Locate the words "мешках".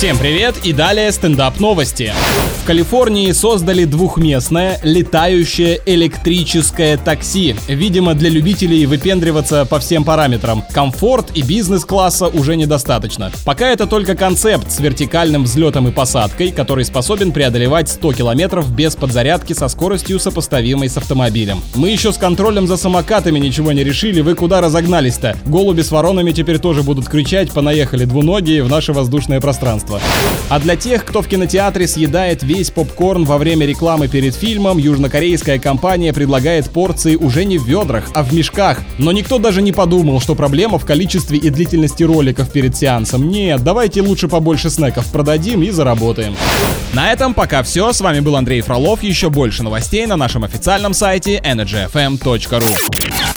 38.32-38.78